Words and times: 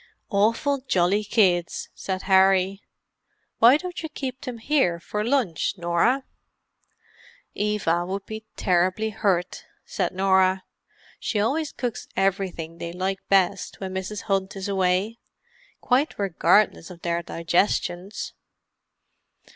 "Awful 0.31 0.79
jolly 0.87 1.23
kids," 1.23 1.89
said 1.93 2.23
Harry. 2.23 2.81
"Why 3.59 3.77
don't 3.77 4.01
you 4.01 4.09
keep 4.09 4.41
them 4.41 4.57
here 4.57 4.99
for 4.99 5.23
lunch, 5.23 5.75
Norah?" 5.77 6.23
"Eva 7.53 8.03
would 8.07 8.25
be 8.25 8.43
terribly 8.55 9.11
hurt," 9.11 9.63
said 9.85 10.11
Norah. 10.11 10.63
"She 11.19 11.39
always 11.39 11.71
cooks 11.71 12.07
everything 12.17 12.79
they 12.79 12.91
like 12.91 13.19
best 13.29 13.79
when 13.79 13.93
Mrs. 13.93 14.23
Hunt 14.23 14.55
is 14.55 14.67
away—quite 14.67 16.17
regardless 16.17 16.89
of 16.89 17.03
their 17.03 17.21
digestions." 17.21 18.33